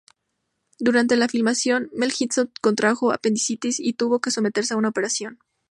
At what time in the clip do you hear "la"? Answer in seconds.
1.15-1.27